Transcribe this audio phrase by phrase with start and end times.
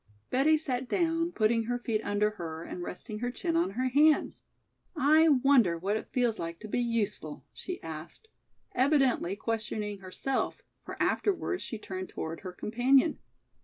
[0.31, 4.41] Betty sat down, putting her feet under her and resting her chin on her hands.
[4.95, 8.27] "I wonder what it feels like to be useful?" she asked,
[8.73, 13.19] evidently questioning herself, for afterwards she turned toward her companion.